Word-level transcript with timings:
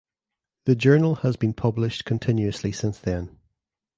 The 0.65 0.75
journal 0.75 1.17
has 1.17 1.35
been 1.37 1.53
published 1.53 2.05
continuously 2.05 2.71
since 2.71 2.97
then. 2.97 3.37